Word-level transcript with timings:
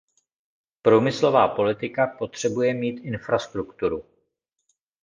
Průmyslová 0.81 1.47
politika 1.47 2.07
potřebuje 2.07 2.73
mít 2.73 2.99
infrastrukturu. 3.03 4.05